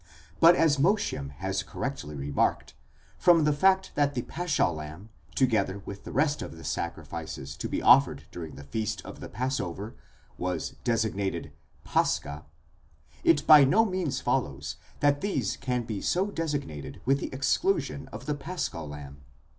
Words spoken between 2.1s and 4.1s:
remarked, from the fact